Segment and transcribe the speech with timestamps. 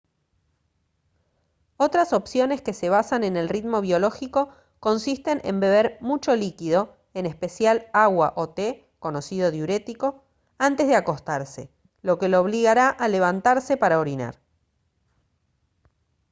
[1.77, 7.27] otras opciones que se basan en el ritmo biológico consisten en beber mucho líquido en
[7.27, 10.23] especial agua o té conocido diurético
[10.57, 11.69] antes de acostarse
[12.01, 14.41] lo que lo obligará a levantarse para orinar